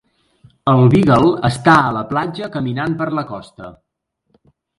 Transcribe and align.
El 0.71 0.79
beagle 0.93 1.29
està 1.49 1.75
a 1.81 1.91
la 1.99 2.01
platja 2.15 2.49
caminant 2.57 2.97
per 3.03 3.09
la 3.19 3.27
costa 3.35 3.71